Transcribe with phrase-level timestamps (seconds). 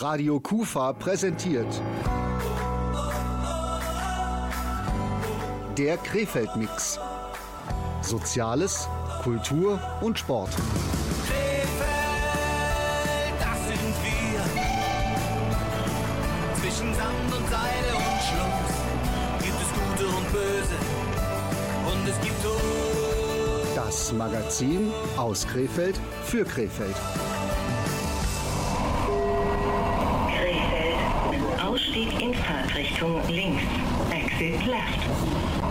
[0.00, 1.66] Radio Kufa präsentiert.
[5.76, 7.00] Der Krefeld-Mix.
[8.00, 8.88] Soziales,
[9.24, 10.50] Kultur und Sport.
[10.50, 11.74] Krefeld,
[13.40, 14.40] das sind wir.
[16.60, 18.74] Zwischen Sand und Seide und Schluss
[19.42, 20.78] gibt es Gute und Böse.
[21.92, 23.74] Und es gibt Tod.
[23.74, 26.94] Das Magazin aus Krefeld für Krefeld.
[26.94, 27.27] Krefeld.
[32.78, 33.62] Fahrtrichtung links.
[34.12, 35.67] Exit left.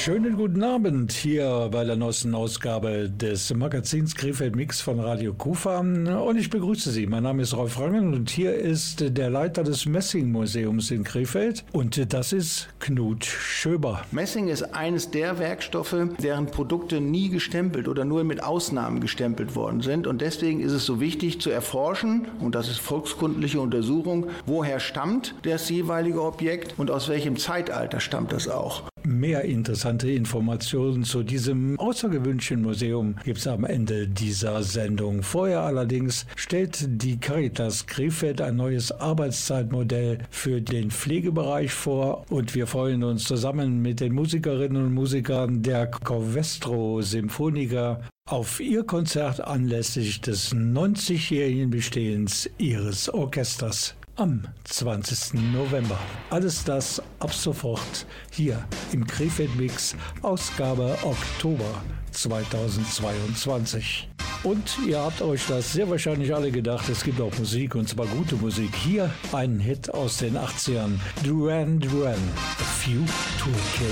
[0.00, 5.80] Schönen guten Abend hier bei der neuesten Ausgabe des Magazins Krefeld Mix von Radio Kufa
[5.80, 7.06] und ich begrüße Sie.
[7.08, 12.12] Mein Name ist Rolf Rangen und hier ist der Leiter des Messing-Museums in Krefeld und
[12.14, 14.02] das ist Knut Schöber.
[14.12, 19.80] Messing ist eines der Werkstoffe, deren Produkte nie gestempelt oder nur mit Ausnahmen gestempelt worden
[19.80, 24.78] sind und deswegen ist es so wichtig zu erforschen und das ist volkskundliche Untersuchung, woher
[24.78, 28.84] stammt das jeweilige Objekt und aus welchem Zeitalter stammt das auch.
[29.08, 35.22] Mehr interessante Informationen zu diesem außergewöhnlichen Museum gibt es am Ende dieser Sendung.
[35.22, 42.66] Vorher allerdings stellt die Caritas Krefeld ein neues Arbeitszeitmodell für den Pflegebereich vor und wir
[42.66, 50.20] freuen uns zusammen mit den Musikerinnen und Musikern der Covestro Symphoniker auf ihr Konzert anlässlich
[50.20, 55.34] des 90-jährigen Bestehens ihres Orchesters am 20.
[55.52, 55.98] November.
[56.30, 64.08] Alles das ab sofort hier im Krefeld Mix, Ausgabe Oktober 2022.
[64.42, 68.06] Und ihr habt euch das sehr wahrscheinlich alle gedacht, es gibt auch Musik und zwar
[68.06, 68.74] gute Musik.
[68.74, 73.04] Hier ein Hit aus den 80ern, Duran Duran, A Few
[73.38, 73.88] to Kill.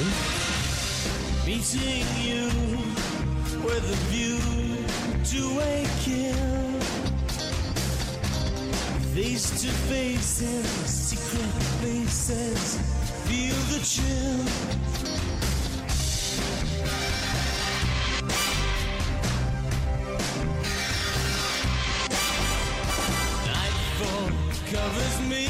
[1.46, 2.46] Meeting you
[3.62, 4.38] with a view
[5.24, 6.55] to a kill.
[9.16, 12.76] Face to face in secret places,
[13.24, 14.44] feel the chill.
[23.46, 24.32] Nightfall
[24.70, 25.48] covers me,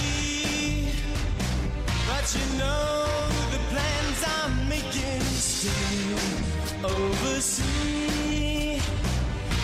[2.06, 3.06] but you know
[3.50, 6.18] the plans I'm making still
[6.84, 8.78] oversee.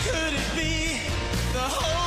[0.03, 0.99] Could it be
[1.53, 2.02] the whole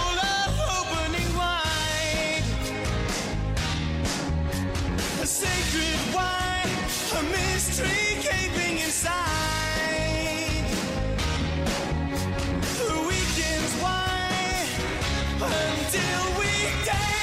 [5.44, 6.78] sacred wine,
[7.19, 10.64] a mystery gaping inside.
[12.62, 14.70] The weekend's wine.
[15.42, 16.52] Until we
[16.86, 17.16] dance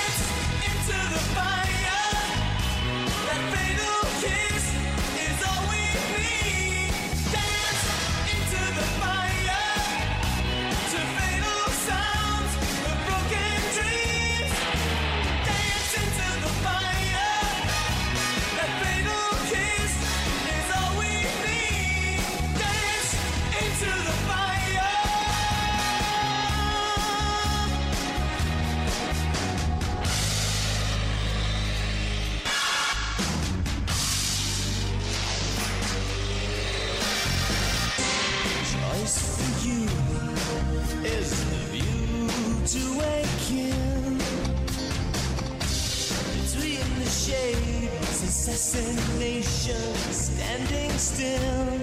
[48.64, 49.76] destination
[50.14, 51.80] standing still.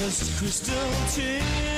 [0.00, 1.77] First crystal tear.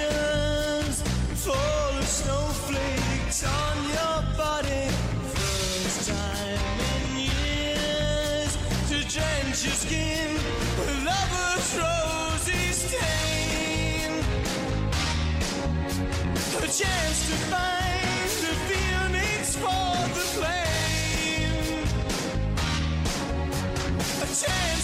[16.80, 21.84] Chance to find the feelings for the flame.
[24.22, 24.79] A chance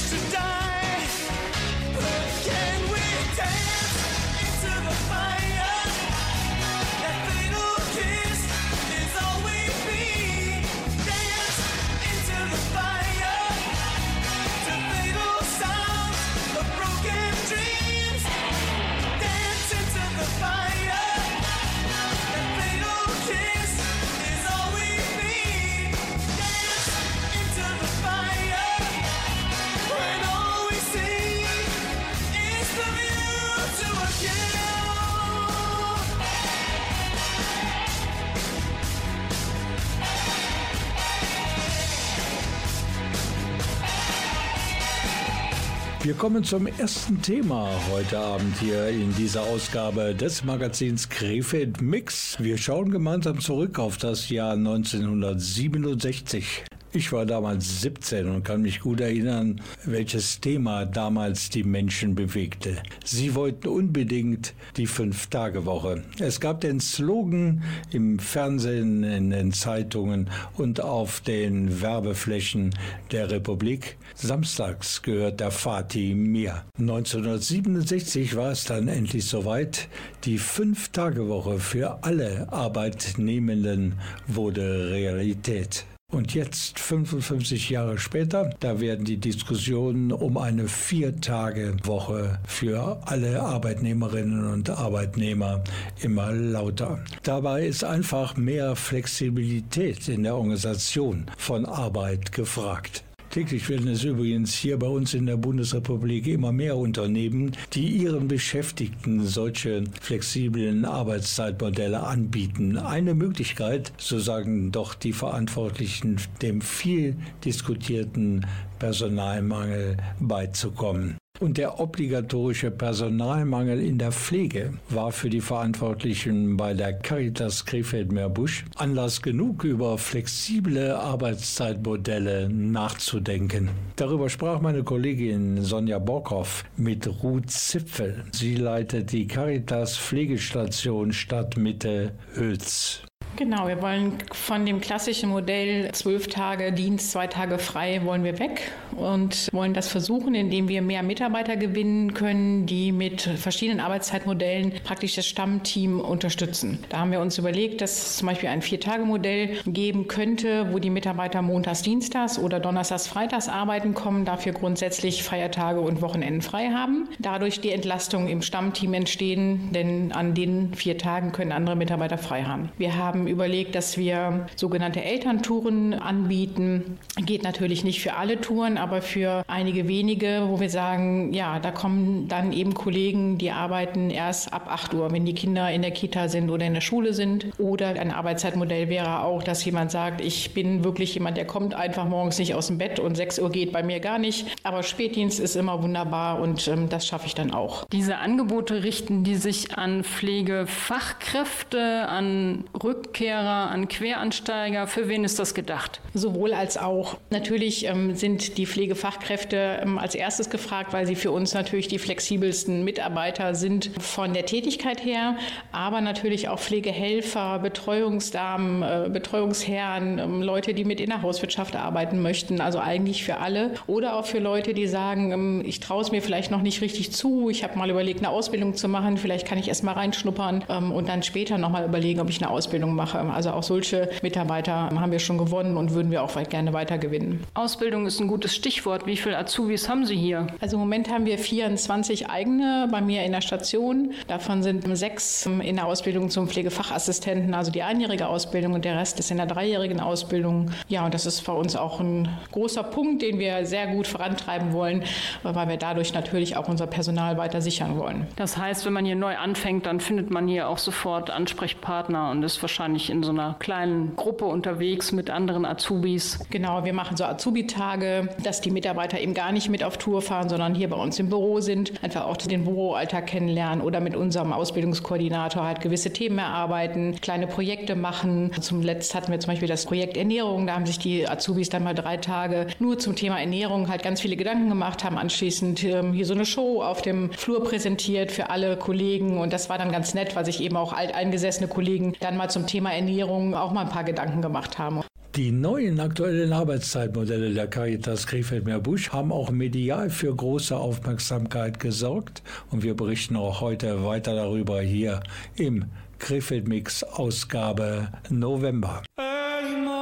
[46.07, 52.37] Wir kommen zum ersten Thema heute Abend hier in dieser Ausgabe des Magazins Krefeld Mix.
[52.39, 56.65] Wir schauen gemeinsam zurück auf das Jahr 1967.
[56.97, 62.79] Ich war damals 17 und kann mich gut erinnern, welches Thema damals die Menschen bewegte.
[63.05, 66.03] Sie wollten unbedingt die Fünf-Tage-Woche.
[66.19, 72.75] Es gab den Slogan im Fernsehen, in den Zeitungen und auf den Werbeflächen
[73.13, 73.99] der Republik.
[74.15, 76.65] Samstags gehört der Fatih mir.
[76.79, 79.91] 1967 war es dann endlich soweit.
[80.25, 83.97] Die Fünf-Tage-Woche für alle Arbeitnehmenden
[84.27, 85.85] wurde Realität.
[86.13, 94.53] Und jetzt, 55 Jahre später, da werden die Diskussionen um eine Vier-Tage-Woche für alle Arbeitnehmerinnen
[94.53, 95.65] und Arbeitnehmer
[96.01, 97.05] immer lauter.
[97.25, 103.03] Dabei ist einfach mehr Flexibilität in der Organisation von Arbeit gefragt.
[103.31, 108.29] Täglich werden es übrigens hier bei uns in der Bundesrepublik immer mehr Unternehmen, die ihren
[108.29, 112.79] Beschäftigten solche flexiblen Arbeitszeitmodelle anbieten.
[112.79, 118.47] Eine Möglichkeit, so sagen doch die Verantwortlichen, dem viel diskutierten
[118.79, 121.19] Personalmangel beizukommen.
[121.39, 128.65] Und der obligatorische Personalmangel in der Pflege war für die Verantwortlichen bei der Caritas Krefeld-Meerbusch
[128.77, 133.71] Anlass genug, über flexible Arbeitszeitmodelle nachzudenken.
[133.97, 138.25] Darüber sprach meine Kollegin Sonja Borkhoff mit Ruth Zipfel.
[138.33, 143.03] Sie leitet die Caritas Pflegestation Stadtmitte Hülz.
[143.37, 148.39] Genau, wir wollen von dem klassischen Modell zwölf Tage Dienst, zwei Tage frei, wollen wir
[148.39, 154.73] weg und wollen das versuchen, indem wir mehr Mitarbeiter gewinnen können, die mit verschiedenen Arbeitszeitmodellen
[154.85, 156.79] praktisch das Stammteam unterstützen.
[156.89, 160.89] Da haben wir uns überlegt, dass es zum Beispiel ein Vier-Tage-Modell geben könnte, wo die
[160.89, 167.07] Mitarbeiter montags, dienstags oder donnerstags, freitags arbeiten kommen, dafür grundsätzlich Feiertage und Wochenenden frei haben.
[167.19, 172.45] Dadurch die Entlastung im Stammteam entstehen, denn an den vier Tagen können andere Mitarbeiter frei
[172.45, 172.71] haben.
[172.79, 176.99] Wir haben überlegt, dass wir sogenannte Elterntouren anbieten.
[177.25, 181.71] Geht natürlich nicht für alle Touren, aber für einige wenige, wo wir sagen, ja, da
[181.71, 185.91] kommen dann eben Kollegen, die arbeiten erst ab 8 Uhr, wenn die Kinder in der
[185.91, 187.47] Kita sind oder in der Schule sind.
[187.59, 192.07] Oder ein Arbeitszeitmodell wäre auch, dass jemand sagt, ich bin wirklich jemand, der kommt einfach
[192.07, 194.47] morgens nicht aus dem Bett und 6 Uhr geht bei mir gar nicht.
[194.63, 197.85] Aber Spätdienst ist immer wunderbar und ähm, das schaffe ich dann auch.
[197.93, 204.87] Diese Angebote richten die sich an Pflegefachkräfte, an Rück Rückkehrer, an Queransteiger?
[204.87, 206.01] Für wen ist das gedacht?
[206.13, 207.17] Sowohl als auch.
[207.31, 211.99] Natürlich ähm, sind die Pflegefachkräfte ähm, als erstes gefragt, weil sie für uns natürlich die
[211.99, 215.37] flexibelsten Mitarbeiter sind von der Tätigkeit her,
[215.73, 222.21] aber natürlich auch Pflegehelfer, Betreuungsdamen, äh, Betreuungsherren, ähm, Leute, die mit in der Hauswirtschaft arbeiten
[222.21, 222.61] möchten.
[222.61, 223.71] Also eigentlich für alle.
[223.87, 227.13] Oder auch für Leute, die sagen, ähm, ich traue es mir vielleicht noch nicht richtig
[227.13, 227.49] zu.
[227.49, 229.17] Ich habe mal überlegt, eine Ausbildung zu machen.
[229.17, 232.43] Vielleicht kann ich erst mal reinschnuppern ähm, und dann später noch mal überlegen, ob ich
[232.43, 233.33] eine Ausbildung mache mache.
[233.33, 237.45] Also auch solche Mitarbeiter haben wir schon gewonnen und würden wir auch gerne weiter gewinnen.
[237.55, 239.07] Ausbildung ist ein gutes Stichwort.
[239.07, 240.47] Wie viele Azubis haben Sie hier?
[240.61, 244.13] Also im Moment haben wir 24 eigene bei mir in der Station.
[244.27, 249.19] Davon sind sechs in der Ausbildung zum Pflegefachassistenten, also die einjährige Ausbildung und der Rest
[249.19, 250.71] ist in der dreijährigen Ausbildung.
[250.89, 254.73] Ja, und das ist für uns auch ein großer Punkt, den wir sehr gut vorantreiben
[254.73, 255.05] wollen,
[255.43, 258.27] weil wir dadurch natürlich auch unser Personal weiter sichern wollen.
[258.37, 262.43] Das heißt, wenn man hier neu anfängt, dann findet man hier auch sofort Ansprechpartner und
[262.43, 266.39] ist wahrscheinlich wahrscheinlich in so einer kleinen Gruppe unterwegs mit anderen Azubis.
[266.51, 270.49] Genau, wir machen so Azubi-Tage, dass die Mitarbeiter eben gar nicht mit auf Tour fahren,
[270.49, 274.53] sondern hier bei uns im Büro sind, einfach auch den Büroalltag kennenlernen oder mit unserem
[274.53, 278.53] Ausbildungskoordinator halt gewisse Themen erarbeiten, kleine Projekte machen.
[278.61, 281.83] Zum Letzt hatten wir zum Beispiel das Projekt Ernährung, da haben sich die Azubis dann
[281.83, 286.13] mal drei Tage nur zum Thema Ernährung halt ganz viele Gedanken gemacht, haben anschließend ähm,
[286.13, 289.91] hier so eine Show auf dem Flur präsentiert für alle Kollegen und das war dann
[289.91, 293.73] ganz nett, weil sich eben auch alteingesessene Kollegen dann mal zum Thema Thema Ernährung auch
[293.73, 295.01] mal ein paar Gedanken gemacht haben.
[295.35, 302.83] Die neuen aktuellen Arbeitszeitmodelle der Caritas Krefeld-Meerbusch haben auch medial für große Aufmerksamkeit gesorgt und
[302.83, 305.21] wir berichten auch heute weiter darüber hier
[305.57, 305.87] im
[306.19, 309.03] Krefeld Mix Ausgabe November.
[309.19, 309.96] morning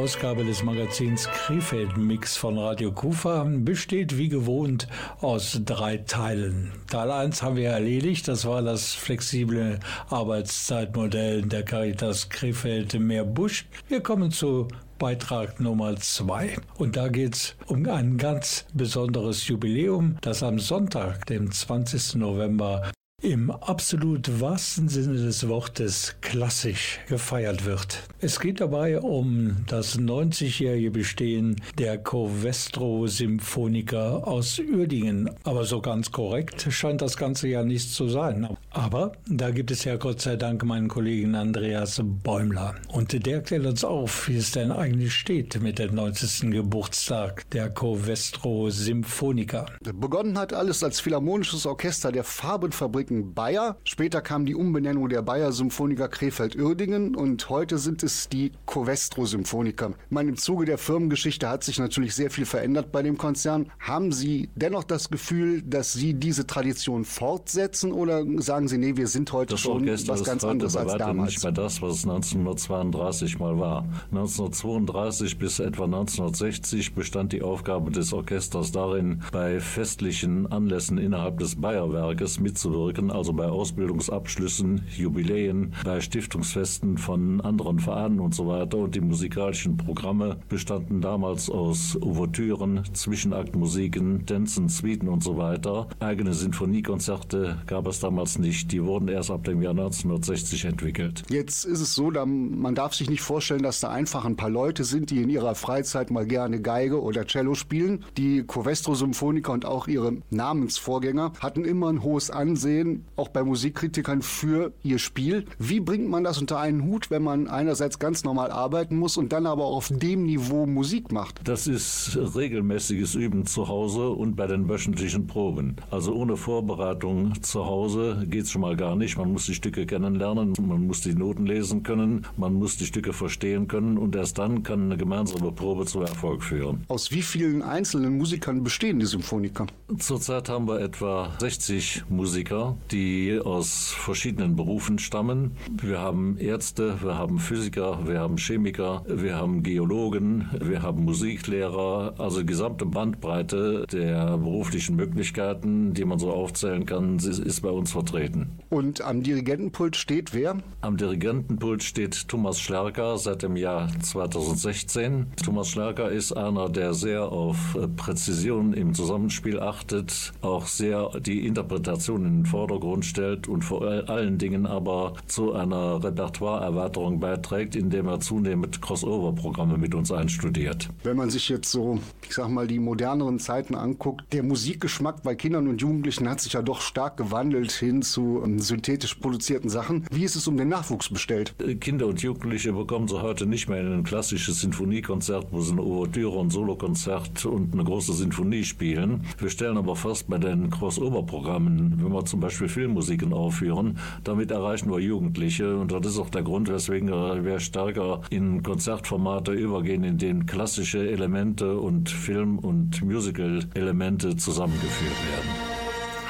[0.00, 4.88] Ausgabe des Magazins Krefeld Mix von Radio Kufa besteht wie gewohnt
[5.20, 6.72] aus drei Teilen.
[6.88, 13.66] Teil 1 haben wir erledigt, das war das flexible Arbeitszeitmodell der Caritas Krefeld Meerbusch.
[13.88, 16.56] Wir kommen zu Beitrag Nummer 2.
[16.78, 22.14] Und da geht es um ein ganz besonderes Jubiläum, das am Sonntag, dem 20.
[22.14, 22.90] November,
[23.22, 28.02] im absolut wahrsten Sinne des Wortes klassisch gefeiert wird.
[28.20, 35.30] Es geht dabei um das 90-jährige Bestehen der Covestro Symphoniker aus Uerdingen.
[35.44, 38.48] Aber so ganz korrekt scheint das Ganze ja nicht zu sein.
[38.70, 42.76] Aber da gibt es ja Gott sei Dank meinen Kollegen Andreas Bäumler.
[42.88, 46.52] Und der klärt uns auf, wie es denn eigentlich steht mit dem 90.
[46.52, 49.66] Geburtstag der Covestro Symphoniker.
[49.80, 53.76] Begonnen hat alles als philharmonisches Orchester der Farbenfabrik Fabriken Bayer.
[53.84, 59.92] Später kam die Umbenennung der Bayer Symphoniker Krefeld-Uerdingen und heute sind es die Covestro Symphoniker.
[60.10, 63.70] Im Zuge der Firmengeschichte hat sich natürlich sehr viel verändert bei dem Konzern.
[63.78, 69.06] Haben Sie dennoch das Gefühl, dass Sie diese Tradition fortsetzen oder sagen Sie, nee, wir
[69.06, 71.30] sind heute das schon Orchester was ganz anderes als damals?
[71.30, 73.84] nicht mehr das, was es 1932 mal war.
[74.12, 81.56] 1932 bis etwa 1960 bestand die Aufgabe des Orchesters darin, bei festlichen Anlässen innerhalb des
[81.56, 88.78] Bayerwerkes mitzuwirken Wirken, also bei Ausbildungsabschlüssen, Jubiläen, bei Stiftungsfesten von anderen Vereinen und so weiter.
[88.78, 95.88] Und die musikalischen Programme bestanden damals aus Ouvertüren, Zwischenaktmusiken, Tänzen, Suiten und so weiter.
[96.00, 98.49] Eigene Sinfoniekonzerte gab es damals nicht.
[98.50, 98.72] Nicht.
[98.72, 101.22] Die wurden erst ab dem Jahr 1960 entwickelt.
[101.30, 104.82] Jetzt ist es so, man darf sich nicht vorstellen, dass da einfach ein paar Leute
[104.82, 108.04] sind, die in ihrer Freizeit mal gerne Geige oder Cello spielen.
[108.16, 114.22] Die Covestro Symphoniker und auch ihre Namensvorgänger hatten immer ein hohes Ansehen, auch bei Musikkritikern
[114.22, 115.44] für ihr Spiel.
[115.58, 119.32] Wie bringt man das unter einen Hut, wenn man einerseits ganz normal arbeiten muss und
[119.32, 121.40] dann aber auf dem Niveau Musik macht?
[121.44, 125.76] Das ist regelmäßiges Üben zu Hause und bei den wöchentlichen Proben.
[125.90, 129.16] Also ohne Vorbereitung zu Hause geht es schon mal gar nicht.
[129.18, 133.12] Man muss die Stücke kennenlernen, man muss die Noten lesen können, man muss die Stücke
[133.12, 136.84] verstehen können und erst dann kann eine gemeinsame Probe zu Erfolg führen.
[136.88, 139.66] Aus wie vielen einzelnen Musikern bestehen die Symphoniker?
[139.98, 145.52] Zurzeit haben wir etwa 60 Musiker, die aus verschiedenen Berufen stammen.
[145.80, 152.14] Wir haben Ärzte, wir haben Physiker, wir haben Chemiker, wir haben Geologen, wir haben Musiklehrer,
[152.18, 157.92] also die gesamte Bandbreite der beruflichen Möglichkeiten, die man so aufzählen kann, ist bei uns
[157.92, 158.29] vertreten.
[158.68, 160.56] Und am Dirigentenpult steht wer?
[160.80, 165.26] Am Dirigentenpult steht Thomas Schlerker seit dem Jahr 2016.
[165.44, 172.24] Thomas Schlerker ist einer, der sehr auf Präzision im Zusammenspiel achtet, auch sehr die Interpretation
[172.24, 178.20] in den Vordergrund stellt und vor allen Dingen aber zu einer Repertoireerweiterung beiträgt, indem er
[178.20, 180.88] zunehmend Crossover-Programme mit uns einstudiert.
[181.02, 185.34] Wenn man sich jetzt so, ich sag mal, die moderneren Zeiten anguckt, der Musikgeschmack bei
[185.34, 190.04] Kindern und Jugendlichen hat sich ja doch stark gewandelt hin zu ähm, synthetisch produzierten Sachen.
[190.10, 191.54] Wie ist es um den Nachwuchs bestellt?
[191.80, 195.82] Kinder und Jugendliche bekommen sie heute nicht mehr in ein klassisches Sinfoniekonzert, wo sie eine
[195.82, 199.22] Ouvertüre und Solokonzert und eine große Sinfonie spielen.
[199.38, 204.90] Wir stellen aber fast bei den Crossover-Programmen, wenn wir zum Beispiel Filmmusiken aufführen, damit erreichen
[204.90, 210.18] wir Jugendliche und das ist auch der Grund, weswegen wir stärker in Konzertformate übergehen, in
[210.18, 215.79] denen klassische Elemente und Film- und Musical-Elemente zusammengeführt werden.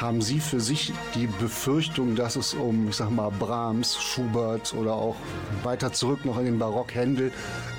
[0.00, 4.94] Haben Sie für sich die Befürchtung, dass es um, ich sag mal, Brahms, Schubert oder
[4.94, 5.16] auch
[5.62, 7.30] weiter zurück noch in den Barock Händel,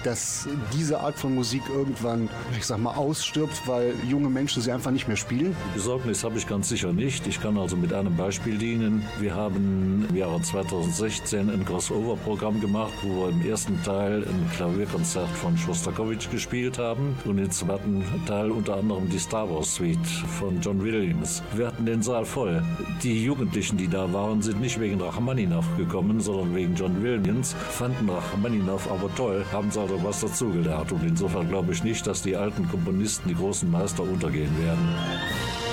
[0.04, 4.92] dass diese Art von Musik irgendwann, ich sag mal, ausstirbt, weil junge Menschen sie einfach
[4.92, 5.56] nicht mehr spielen?
[5.74, 7.26] Besorgnis habe ich ganz sicher nicht.
[7.26, 9.04] Ich kann also mit einem Beispiel dienen.
[9.20, 15.30] Wir haben im Jahre 2016 ein Crossover-Programm gemacht, wo wir im ersten Teil ein Klavierkonzert
[15.30, 20.06] von Shostakovich gespielt haben und im zweiten Teil unter anderem die Star Wars Suite
[20.40, 21.42] von John Williams.
[21.56, 22.62] Wir hatten den Saal voll.
[23.04, 28.10] Die Jugendlichen, die da waren, sind nicht wegen Rachmaninoff gekommen, sondern wegen John Williams, fanden
[28.10, 30.92] Rachmaninoff aber toll, haben also was dazugelernt.
[30.92, 35.71] Und insofern glaube ich nicht, dass die alten Komponisten, die großen Meister untergehen werden.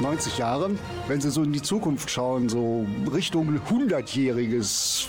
[0.00, 0.70] 90 Jahre.
[1.08, 5.06] Wenn Sie so in die Zukunft schauen, so Richtung 100-jähriges,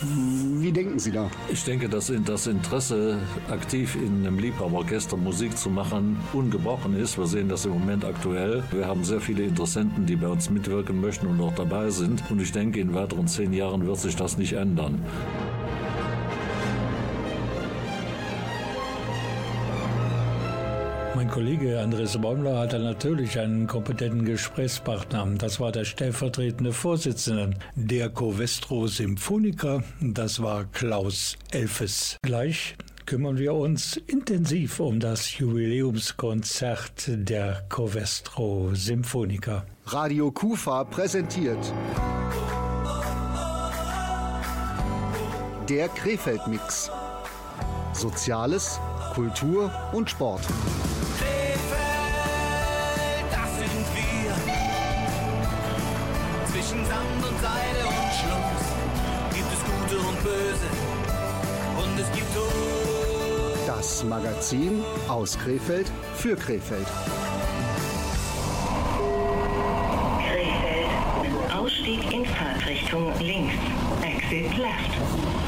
[0.60, 1.30] wie denken Sie da?
[1.52, 3.20] Ich denke, dass das Interesse,
[3.50, 7.18] aktiv in einem Liebhaberorchester Musik zu machen, ungebrochen ist.
[7.18, 8.64] Wir sehen das im Moment aktuell.
[8.72, 12.24] Wir haben sehr viele Interessenten, die bei uns mitwirken möchten und auch dabei sind.
[12.30, 15.02] Und ich denke, in weiteren zehn Jahren wird sich das nicht ändern.
[21.38, 25.36] Kollege Andres Bäumler hatte natürlich einen kompetenten Gesprächspartner.
[25.38, 29.84] Das war der stellvertretende Vorsitzende der Covestro Symphoniker.
[30.02, 32.18] Das war Klaus Elfes.
[32.24, 39.64] Gleich kümmern wir uns intensiv um das Jubiläumskonzert der Covestro Symphoniker.
[39.86, 41.72] Radio Kufa präsentiert
[45.70, 46.90] der Krefeld-Mix.
[47.94, 48.80] Soziales,
[49.14, 50.42] Kultur und Sport.
[63.88, 66.86] Das Magazin aus Krefeld für Krefeld.
[70.28, 71.56] Krefeld.
[71.58, 73.54] Ausstieg in Fahrtrichtung links.
[74.04, 75.47] Exit left.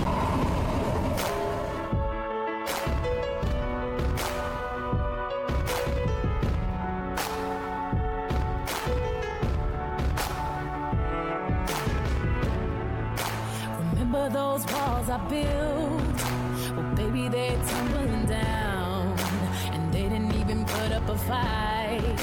[21.27, 22.17] Fight.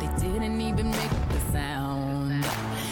[0.00, 2.44] They didn't even make the sound.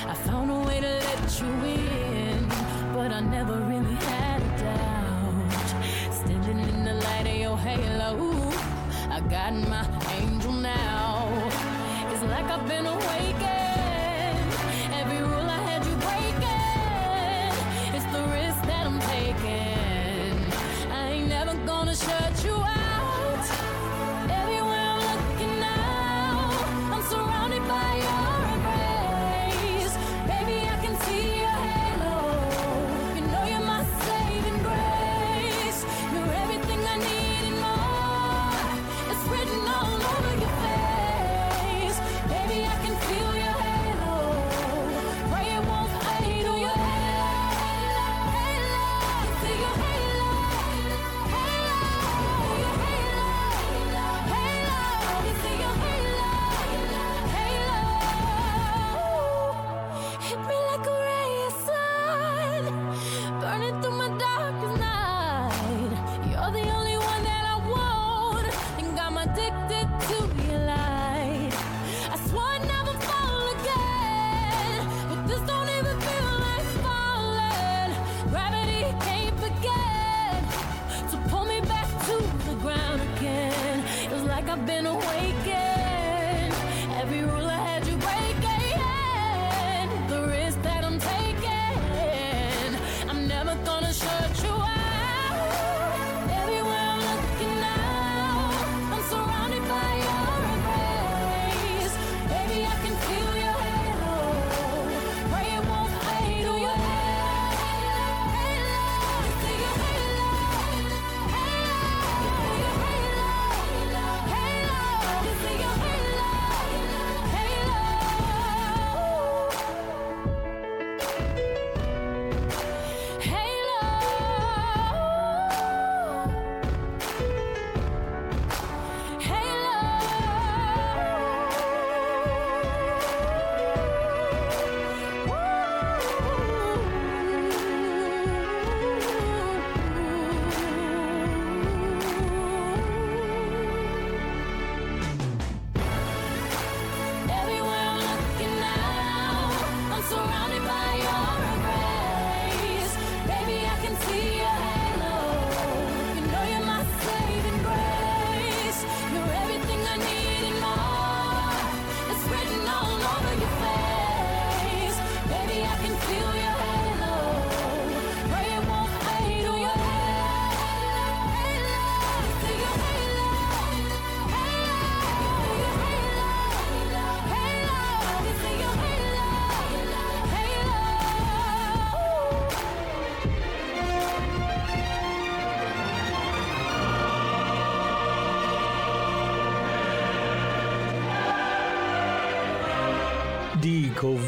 [0.07, 2.49] I found a way to let you in,
[2.95, 6.15] but I never really had a doubt.
[6.21, 8.51] Standing in the light of your halo,
[9.11, 9.85] I got my
[10.19, 11.51] angel now.
[12.11, 13.22] It's like I've been awakened.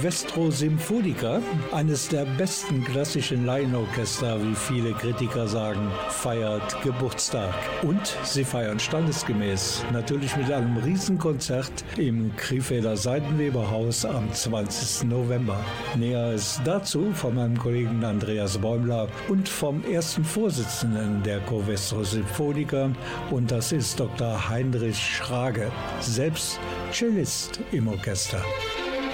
[0.04, 1.40] Die Covestro Symphonica,
[1.72, 7.54] eines der besten klassischen Laienorchester, wie viele Kritiker sagen, feiert Geburtstag.
[7.80, 15.08] Und sie feiern standesgemäß, natürlich mit einem Riesenkonzert im Krefelder Seidenweberhaus am 20.
[15.08, 15.58] November.
[15.96, 22.90] Näheres dazu von meinem Kollegen Andreas Bäumler und vom ersten Vorsitzenden der Covestro Symphonica
[23.30, 24.50] und das ist Dr.
[24.50, 26.60] Heinrich Schrage, selbst
[26.92, 28.44] Cellist im Orchester.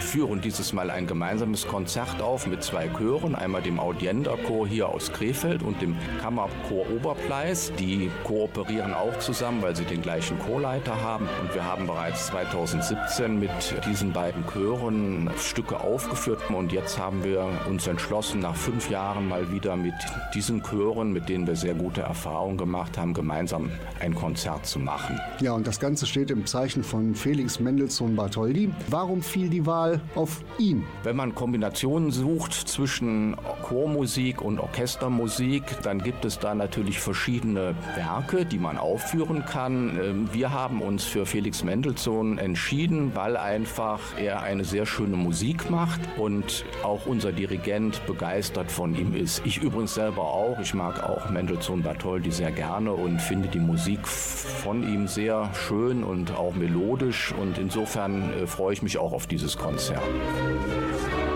[0.00, 5.12] führen dieses Mal ein gemeinsames Konzert auf mit zwei Chören, einmal dem Audienderchor hier aus
[5.12, 7.72] Krefeld und dem Kammerchor Oberpleis.
[7.78, 11.28] Die kooperieren auch zusammen, weil sie den gleichen Chorleiter haben.
[11.42, 13.50] Und wir haben bereits 2017 mit
[13.86, 16.40] diesen beiden Chören Stücke aufgeführt.
[16.50, 19.94] Und jetzt haben wir uns entschlossen, nach fünf Jahren mal wieder mit
[20.34, 25.18] diesen Chören, mit denen wir sehr gute Erfahrungen gemacht haben, gemeinsam ein Konzert zu machen.
[25.40, 28.70] Ja, und das Ganze steht im Zeichen von Felix Mendelssohn Bartholdy.
[28.88, 30.84] Warum fiel die Wahl auf ihn?
[31.02, 38.44] Wenn man Kombinationen sucht zwischen Chormusik und Orchestermusik, dann gibt es da natürlich verschiedene Werke,
[38.44, 39.98] die man aufführen kann.
[40.02, 45.70] Ähm, Wir haben uns für Felix Mendelssohn entschieden, weil einfach er eine sehr schöne Musik
[45.70, 49.42] macht und auch unser Dirigent begeistert von ihm ist.
[49.44, 50.58] Ich übrigens selber auch.
[50.60, 56.04] Ich mag auch Mendelssohn Bartholdy sehr gerne und finde die Musik von ihm sehr schön
[56.04, 59.77] und auch melodisch und insofern äh, freue ich mich auch auf dieses Konzert.
[59.78, 61.27] himself.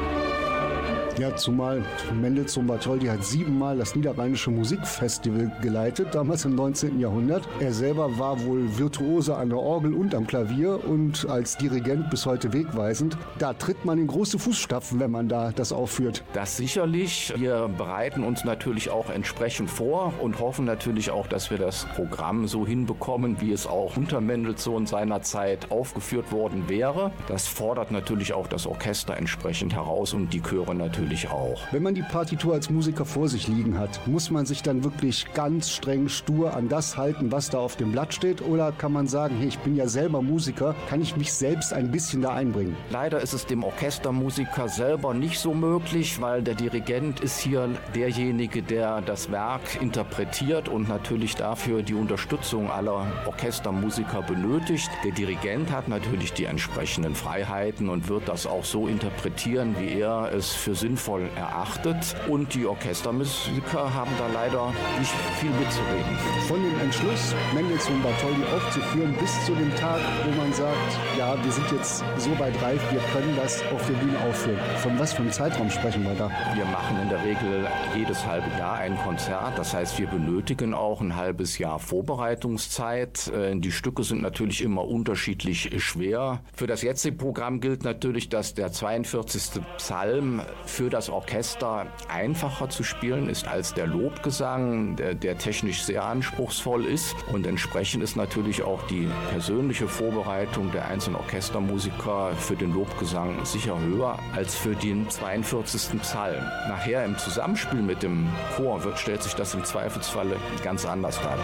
[1.19, 1.85] Ja, zumal
[2.21, 6.99] Mendelssohn Bartholdy hat siebenmal das Niederrheinische Musikfestival geleitet, damals im 19.
[6.99, 7.47] Jahrhundert.
[7.61, 12.25] Er selber war wohl Virtuose an der Orgel und am Klavier und als Dirigent bis
[12.25, 13.19] heute wegweisend.
[13.39, 16.25] Da tritt man in große Fußstapfen, wenn man da das aufführt.
[16.33, 17.33] Das sicherlich.
[17.37, 22.49] Wir bereiten uns natürlich auch entsprechend vor und hoffen natürlich auch, dass wir das Programm
[22.49, 27.13] so hinbekommen, wie es auch unter Mendelssohn seinerzeit aufgeführt worden wäre.
[27.29, 31.61] Das fordert natürlich auch das Orchester entsprechend heraus und die Chöre natürlich auch.
[31.73, 35.27] Wenn man die Partitur als Musiker vor sich liegen hat, muss man sich dann wirklich
[35.35, 38.43] ganz streng stur an das halten, was da auf dem Blatt steht?
[38.43, 41.91] Oder kann man sagen, hey, ich bin ja selber Musiker, kann ich mich selbst ein
[41.91, 42.77] bisschen da einbringen?
[42.91, 48.63] Leider ist es dem Orchestermusiker selber nicht so möglich, weil der Dirigent ist hier derjenige,
[48.63, 54.91] der das Werk interpretiert und natürlich dafür die Unterstützung aller Orchestermusiker benötigt.
[55.05, 60.31] Der Dirigent hat natürlich die entsprechenden Freiheiten und wird das auch so interpretieren, wie er
[60.33, 60.92] es für sinnvoll
[61.37, 62.15] erachtet.
[62.29, 66.17] Und die Orchestermusiker haben da leider nicht viel mitzureden.
[66.49, 70.77] Von dem Entschluss, Mendelssohn Bartholdy aufzuführen, bis zu dem Tag, wo man sagt,
[71.19, 74.59] ja, wir sind jetzt so weit reif, wir können das auf der Bühne aufführen.
[74.79, 76.31] Von was für einem Zeitraum sprechen wir da?
[76.55, 79.59] Wir machen in der Regel jedes halbe Jahr ein Konzert.
[79.59, 83.29] Das heißt, wir benötigen auch ein halbes Jahr Vorbereitungszeit.
[83.29, 86.43] Äh, Die Stücke sind natürlich immer unterschiedlich schwer.
[86.55, 89.63] Für das jetzige Programm gilt natürlich, dass der 42.
[89.77, 96.05] Psalm für das Orchester einfacher zu spielen ist als der Lobgesang, der, der technisch sehr
[96.05, 97.15] anspruchsvoll ist.
[97.33, 103.79] Und entsprechend ist natürlich auch die persönliche Vorbereitung der einzelnen Orchestermusiker für den Lobgesang sicher
[103.79, 106.01] höher als für den 42.
[106.01, 106.43] Psalm.
[106.69, 111.39] Nachher im Zusammenspiel mit dem Chor wird, stellt sich das im Zweifelsfalle ganz anders dar.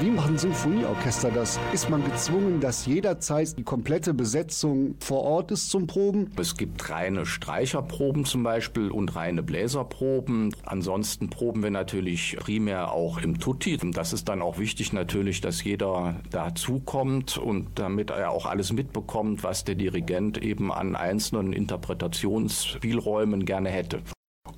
[0.00, 1.60] Wie machen Symphonieorchester das?
[1.74, 6.30] Ist man gezwungen, dass jederzeit die komplette Besetzung vor Ort ist zum Proben?
[6.38, 10.56] Es gibt reine Streicherproben zum Beispiel und reine Bläserproben.
[10.64, 13.76] Ansonsten proben wir natürlich primär auch im Tutti.
[13.82, 18.72] Und das ist dann auch wichtig natürlich, dass jeder dazukommt und damit er auch alles
[18.72, 24.00] mitbekommt, was der Dirigent eben an einzelnen Interpretationsspielräumen gerne hätte.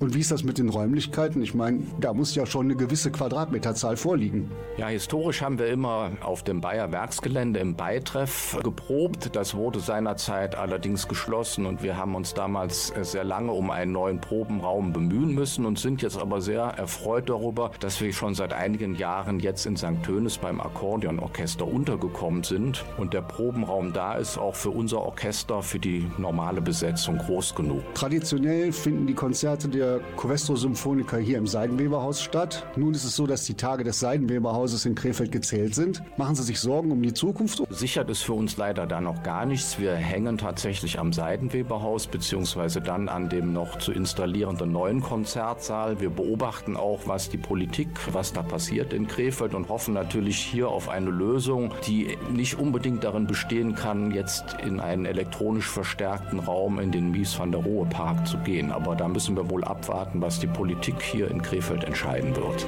[0.03, 1.41] Und wie ist das mit den Räumlichkeiten?
[1.41, 4.51] Ich meine, da muss ja schon eine gewisse Quadratmeterzahl vorliegen.
[4.75, 9.33] Ja, historisch haben wir immer auf dem Bayer Werksgelände im Beitreff geprobt.
[9.33, 14.19] Das wurde seinerzeit allerdings geschlossen und wir haben uns damals sehr lange um einen neuen
[14.19, 18.95] Probenraum bemühen müssen und sind jetzt aber sehr erfreut darüber, dass wir schon seit einigen
[18.95, 20.03] Jahren jetzt in St.
[20.03, 25.79] Tönis beim Akkordeonorchester untergekommen sind und der Probenraum da ist auch für unser Orchester für
[25.79, 27.83] die normale Besetzung groß genug.
[27.93, 32.65] Traditionell finden die Konzerte der Covestro Symphoniker hier im Seidenweberhaus statt.
[32.75, 36.03] Nun ist es so, dass die Tage des Seidenweberhauses in Krefeld gezählt sind.
[36.17, 37.63] Machen Sie sich Sorgen um die Zukunft?
[37.69, 39.79] Sichert ist für uns leider da noch gar nichts.
[39.79, 45.99] Wir hängen tatsächlich am Seidenweberhaus beziehungsweise dann an dem noch zu installierenden neuen Konzertsaal.
[45.99, 50.69] Wir beobachten auch, was die Politik, was da passiert in Krefeld und hoffen natürlich hier
[50.69, 56.79] auf eine Lösung, die nicht unbedingt darin bestehen kann, jetzt in einen elektronisch verstärkten Raum
[56.79, 58.71] in den Mies van der Rohe Park zu gehen.
[58.71, 62.67] Aber da müssen wir wohl abwarten, was die Politik hier in Krefeld entscheiden wird.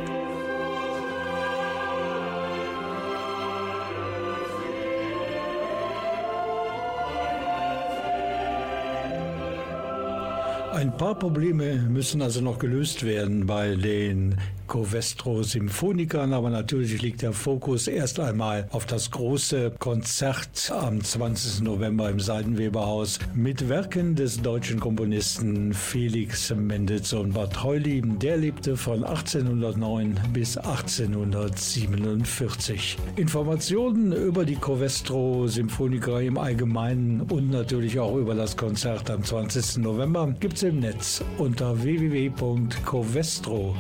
[10.76, 14.36] Ein paar Probleme müssen also noch gelöst werden bei den
[14.68, 21.62] Covestro Symphonikern, aber natürlich liegt der Fokus erst einmal auf das große Konzert am 20.
[21.62, 28.02] November im Seidenweberhaus mit Werken des deutschen Komponisten Felix Mendelssohn Bartholdy.
[28.02, 32.98] Der lebte von 1809 bis 1847.
[33.16, 39.78] Informationen über die Covestro Symphoniker im Allgemeinen und natürlich auch über das Konzert am 20.
[39.78, 43.76] November gibt es im Netz unter www.covestro-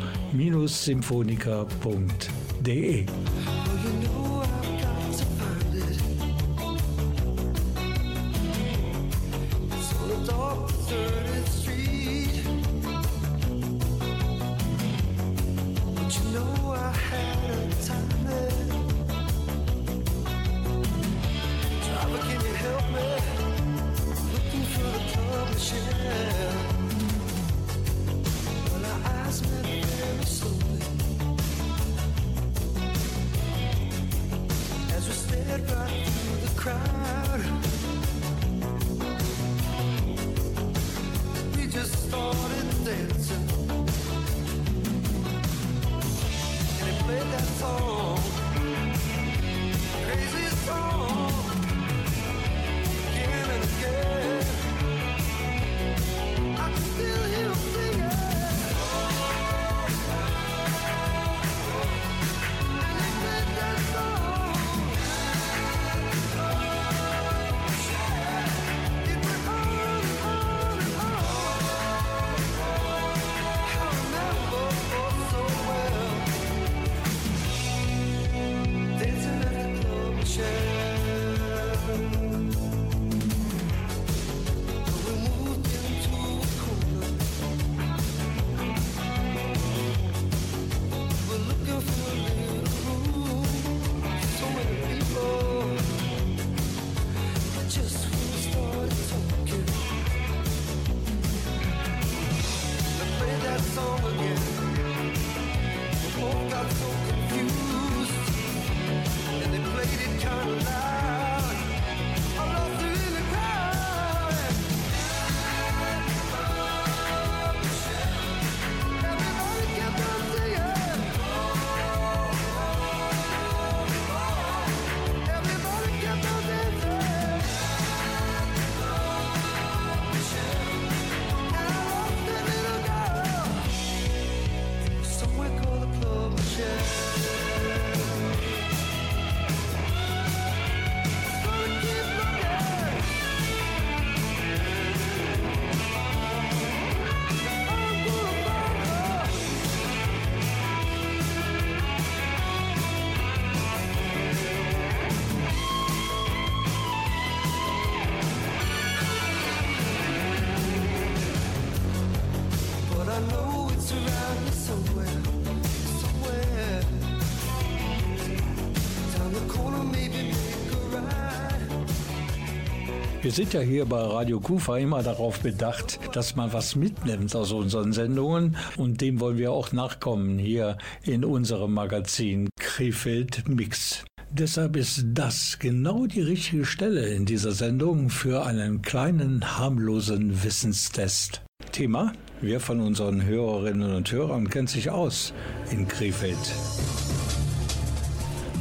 [173.36, 177.92] sind ja hier bei Radio Kufa immer darauf bedacht, dass man was mitnimmt aus unseren
[177.92, 184.06] Sendungen und dem wollen wir auch nachkommen hier in unserem Magazin Krefeld Mix.
[184.32, 191.42] Deshalb ist das genau die richtige Stelle in dieser Sendung für einen kleinen harmlosen Wissenstest.
[191.74, 192.14] Thema?
[192.40, 195.34] Wer von unseren Hörerinnen und Hörern kennt sich aus
[195.72, 196.38] in Krefeld?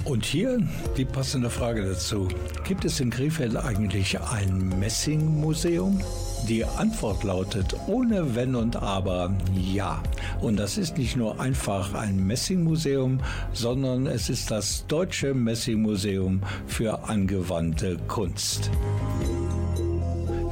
[0.05, 0.59] Und hier
[0.99, 2.29] die passende Frage dazu.
[2.65, 5.99] Gibt es in Krefeld eigentlich ein Messingmuseum?
[6.47, 10.03] Die Antwort lautet ohne Wenn und Aber ja.
[10.43, 13.21] Und das ist nicht nur einfach ein Messingmuseum,
[13.55, 18.71] sondern es ist das Deutsche Messingmuseum für angewandte Kunst.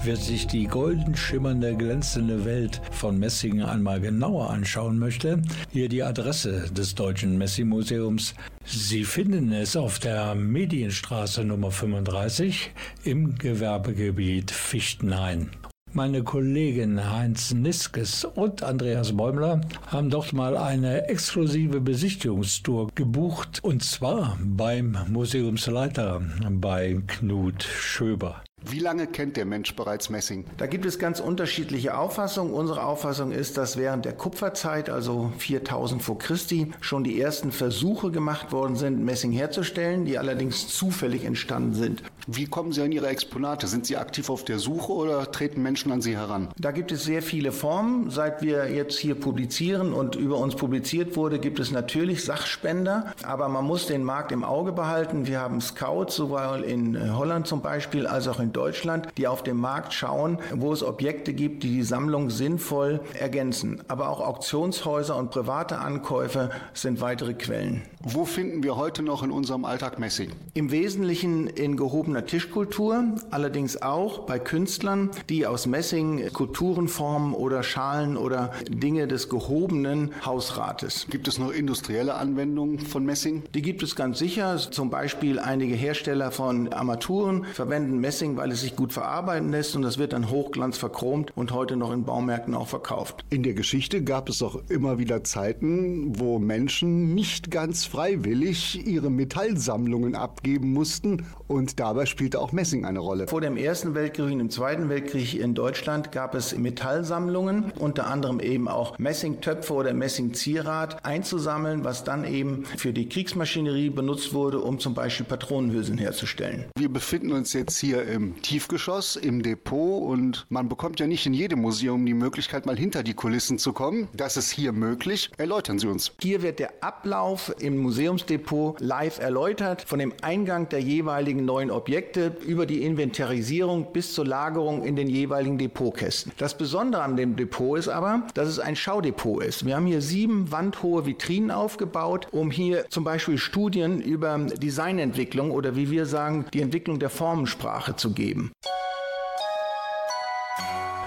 [0.03, 6.03] Wer sich die golden schimmernde, glänzende Welt von Messing einmal genauer anschauen möchte, hier die
[6.03, 8.35] Adresse des Deutschen Messing-Museums.
[8.65, 12.73] Sie finden es auf der Medienstraße Nummer 35
[13.05, 15.51] im Gewerbegebiet Fichtenhain.
[15.95, 23.85] Meine Kollegen Heinz Niskes und Andreas Bäumler haben dort mal eine exklusive Besichtigungstour gebucht und
[23.85, 28.43] zwar beim Museumsleiter bei Knut Schöber.
[28.65, 30.45] Wie lange kennt der Mensch bereits Messing?
[30.57, 32.55] Da gibt es ganz unterschiedliche Auffassungen.
[32.55, 38.11] Unsere Auffassung ist, dass während der Kupferzeit, also 4000 vor Christi, schon die ersten Versuche
[38.13, 42.03] gemacht worden sind, Messing herzustellen, die allerdings zufällig entstanden sind.
[42.29, 43.67] Wie kommen Sie an Ihre Exponate?
[43.67, 46.49] Sind Sie aktiv auf der Suche oder treten Menschen an Sie heran?
[46.57, 48.11] Da gibt es sehr viele Formen.
[48.11, 53.49] Seit wir jetzt hier publizieren und über uns publiziert wurde, gibt es natürlich Sachspender, aber
[53.49, 55.27] man muss den Markt im Auge behalten.
[55.27, 59.59] Wir haben Scouts, sowohl in Holland zum Beispiel als auch in Deutschland, die auf dem
[59.59, 63.83] Markt schauen, wo es Objekte gibt, die die Sammlung sinnvoll ergänzen.
[63.89, 67.83] Aber auch Auktionshäuser und private Ankäufer sind weitere Quellen.
[68.03, 70.31] Wo finden wir heute noch in unserem Alltag Messing?
[70.55, 77.63] Im Wesentlichen in gehobener Tischkultur, allerdings auch bei Künstlern, die aus Messing Kulturen formen oder
[77.63, 81.07] Schalen oder Dinge des gehobenen Hausrates.
[81.11, 83.45] Gibt es noch industrielle Anwendungen von Messing?
[83.55, 84.57] Die gibt es ganz sicher.
[84.57, 89.83] Zum Beispiel einige Hersteller von Armaturen verwenden Messing, weil es sich gut verarbeiten lässt und
[89.83, 93.25] das wird dann hochglanz verchromt und heute noch in Baumärkten auch verkauft.
[93.31, 99.11] In der Geschichte gab es auch immer wieder Zeiten, wo Menschen nicht ganz freiwillig ihre
[99.11, 103.29] Metallsammlungen abgeben mussten und dabei spielte auch Messing eine Rolle.
[103.29, 108.41] Vor dem Ersten Weltkrieg und im Zweiten Weltkrieg in Deutschland gab es Metallsammlungen, unter anderem
[108.41, 114.81] eben auch Messingtöpfe oder Messingzierat einzusammeln, was dann eben für die Kriegsmaschinerie benutzt wurde, um
[114.81, 116.65] zum Beispiel Patronenhülsen herzustellen.
[116.77, 121.35] Wir befinden uns jetzt hier im Tiefgeschoss, im Depot und man bekommt ja nicht in
[121.35, 124.09] jedem Museum die Möglichkeit, mal hinter die Kulissen zu kommen.
[124.15, 125.31] Das ist hier möglich.
[125.37, 126.13] Erläutern Sie uns.
[126.21, 132.37] Hier wird der Ablauf im Museumsdepot live erläutert, von dem Eingang der jeweiligen neuen Objekte
[132.47, 136.33] über die Inventarisierung bis zur Lagerung in den jeweiligen Depotkästen.
[136.39, 139.67] Das Besondere an dem Depot ist aber, dass es ein Schaudepot ist.
[139.67, 145.77] Wir haben hier sieben wandhohe Vitrinen aufgebaut, um hier zum Beispiel Studien über Designentwicklung oder
[145.77, 148.22] wie wir sagen, die Entwicklung der Formensprache zu geben.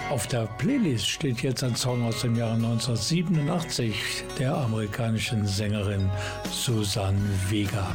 [0.09, 6.09] Auf der Playlist steht jetzt ein Song aus dem Jahre 1987 der amerikanischen Sängerin
[6.51, 7.18] Susan
[7.49, 7.93] Vega.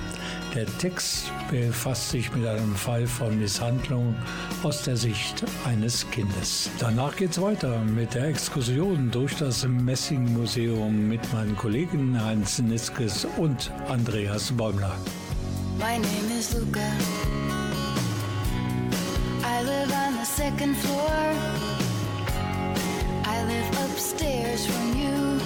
[0.54, 4.16] Der Text befasst sich mit einem Fall von Misshandlung
[4.64, 6.68] aus der Sicht eines Kindes.
[6.78, 13.26] Danach geht's weiter mit der Exkursion durch das Messing Museum mit meinen Kollegen Heinz Niskes
[13.36, 14.96] und Andreas Bäumler.
[15.78, 17.59] My name is Luca.
[20.20, 21.18] The second floor.
[23.24, 25.40] I live upstairs from you.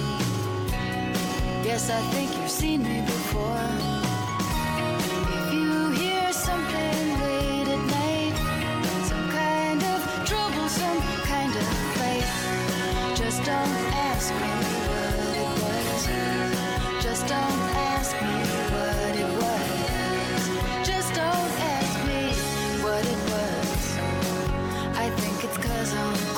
[1.63, 3.69] Yes, I think you've seen me before.
[5.37, 8.35] If you hear something late at night,
[9.07, 12.27] some kind of trouble, some kind of fight,
[13.15, 13.77] just don't
[14.11, 14.53] ask me
[14.89, 17.01] what it was.
[17.01, 17.64] Just don't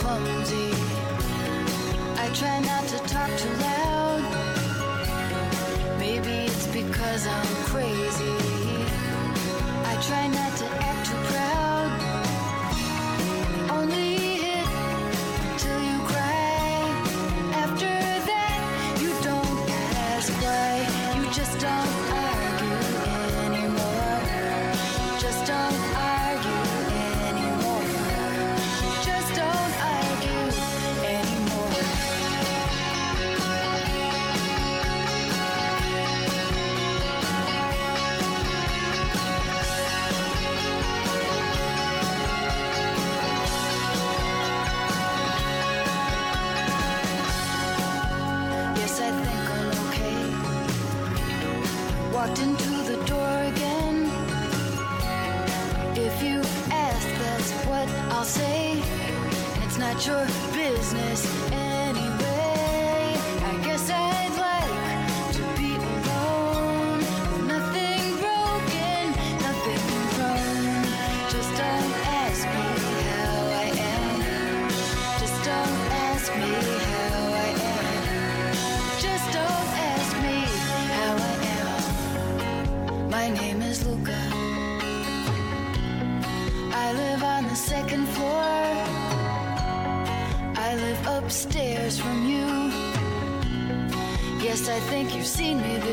[0.07, 0.71] clumsy.
[2.23, 4.21] I try not to talk too loud.
[5.99, 8.37] Maybe it's because I'm crazy.
[9.91, 10.51] I try not
[95.37, 95.86] seen me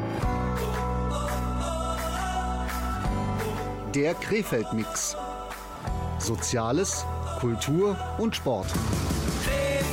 [3.94, 5.16] der Krefeld-Mix.
[6.18, 7.06] Soziales,
[7.40, 8.68] Kultur und Sport.
[9.44, 9.84] Krefeld,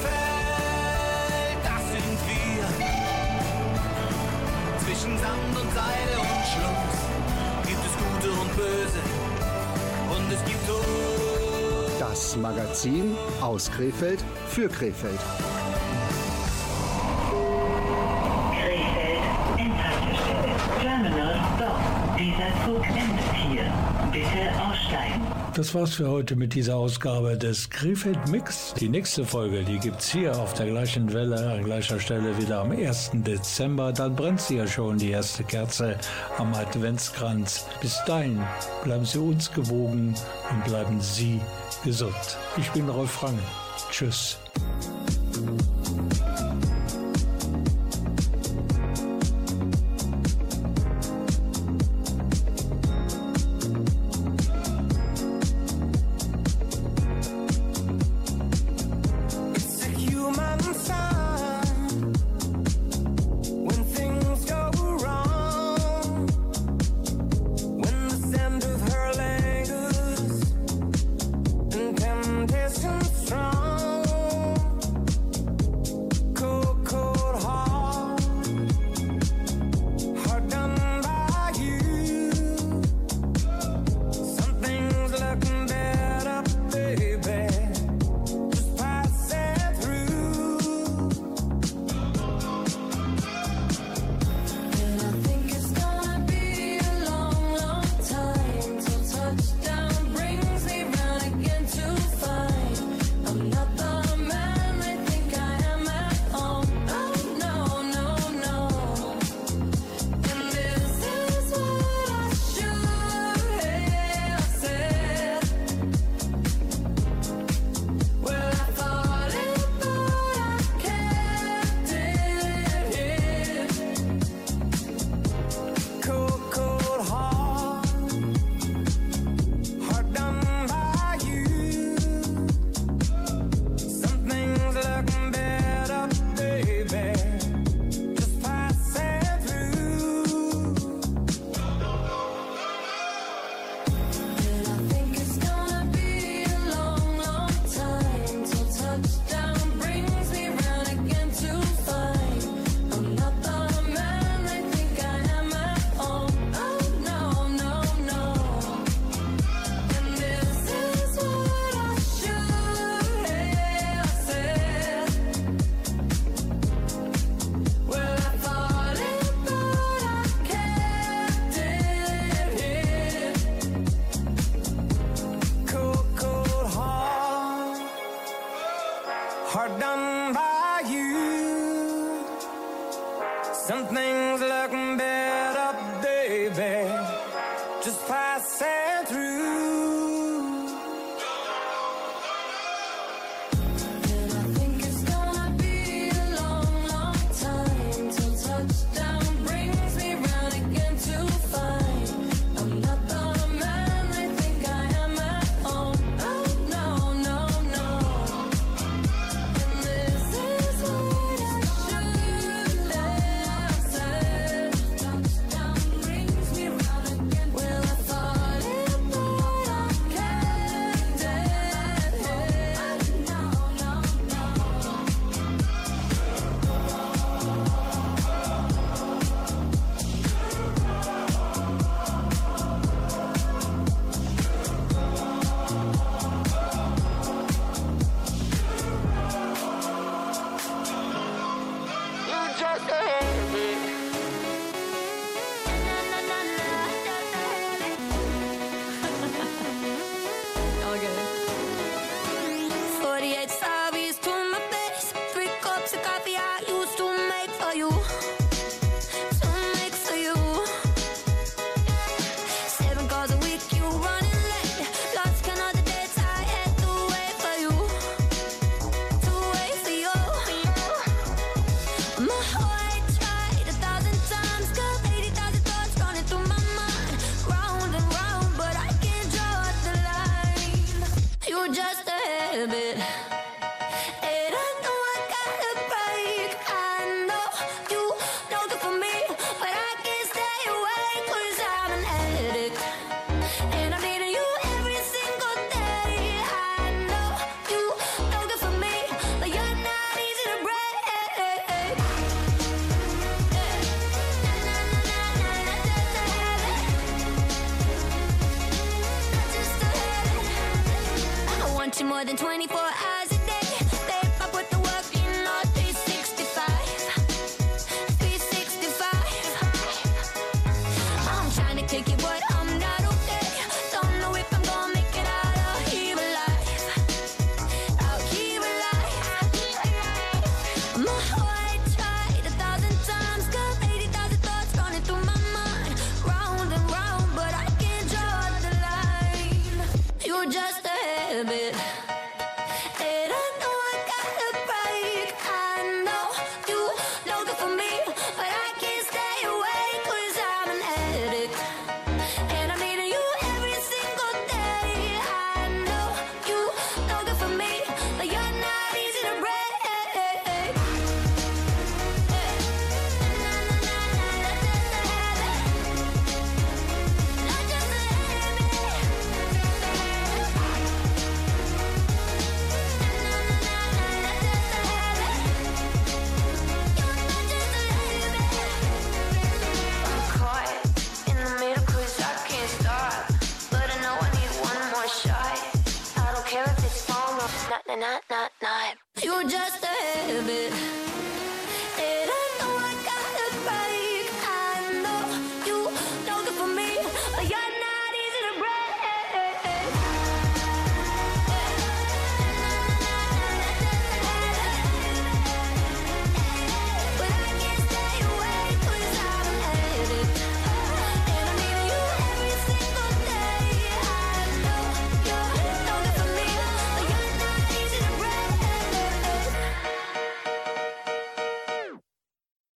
[1.64, 2.64] das sind wir.
[4.84, 6.96] Zwischen Sand und Seide und Schluss
[7.66, 9.02] gibt es Gute und Böse
[10.18, 10.84] und es gibt Tod.
[11.98, 15.18] Das Magazin aus Krefeld für Krefeld.
[18.52, 19.22] Krefeld,
[19.56, 22.18] Endhaltestelle, Terminal, Stop.
[22.18, 23.72] Dieser Zug endet hier.
[24.12, 25.37] Bitte aussteigen.
[25.58, 28.74] Das war's für heute mit dieser Ausgabe des Krefeld Mix.
[28.78, 32.70] Die nächste Folge, die gibt's hier auf der gleichen Welle, an gleicher Stelle wieder am
[32.70, 33.10] 1.
[33.14, 33.92] Dezember.
[33.92, 35.98] Dann brennt sie ja schon, die erste Kerze
[36.36, 37.66] am Adventskranz.
[37.80, 38.40] Bis dahin
[38.84, 40.14] bleiben Sie uns gewogen
[40.48, 41.40] und bleiben Sie
[41.82, 42.14] gesund.
[42.56, 43.40] Ich bin Rolf Frank.
[43.90, 44.38] Tschüss.